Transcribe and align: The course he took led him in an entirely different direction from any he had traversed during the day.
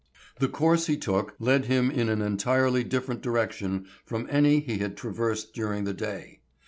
The 0.39 0.47
course 0.47 0.87
he 0.87 0.97
took 0.97 1.35
led 1.37 1.65
him 1.65 1.91
in 1.91 2.09
an 2.09 2.23
entirely 2.23 2.83
different 2.83 3.21
direction 3.21 3.85
from 4.03 4.25
any 4.31 4.59
he 4.59 4.79
had 4.79 4.97
traversed 4.97 5.53
during 5.53 5.83
the 5.83 5.93
day. 5.93 6.39